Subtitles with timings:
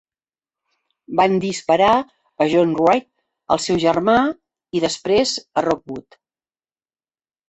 [1.17, 3.05] Van disparar a John Wright,
[3.55, 4.15] al seu germà
[4.79, 6.19] i després a Rookwood.